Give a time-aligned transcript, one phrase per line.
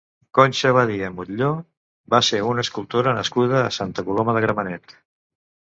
[0.37, 1.49] Conxa Badia Mutlló
[2.15, 4.99] va ser una escultora nascuda a Santa Coloma de Gramenet.